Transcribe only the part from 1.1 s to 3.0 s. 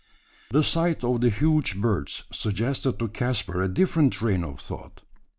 the huge birds suggested